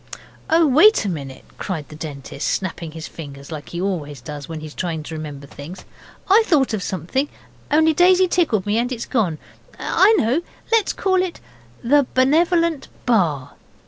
'Oh, 0.49 0.65
wait 0.65 1.05
a 1.05 1.09
minute,' 1.09 1.45
cried 1.59 1.89
the 1.89 1.95
Dentist, 1.95 2.47
snapping 2.47 2.93
his 2.93 3.07
fingers 3.07 3.51
like 3.51 3.69
he 3.69 3.79
always 3.79 4.19
does 4.19 4.49
when 4.49 4.59
he 4.59 4.65
is 4.65 4.73
trying 4.73 5.03
to 5.03 5.13
remember 5.13 5.45
things. 5.45 5.85
'I 6.27 6.41
thought 6.47 6.73
of 6.73 6.81
something, 6.81 7.29
only 7.69 7.93
Daisy 7.93 8.27
tickled 8.27 8.65
me 8.65 8.79
and 8.79 8.91
it's 8.91 9.05
gone 9.05 9.37
I 9.77 10.11
know 10.17 10.41
let's 10.71 10.91
call 10.91 11.21
it 11.21 11.39
the 11.83 12.07
Benevolent 12.15 12.87
Bar! 13.05 13.51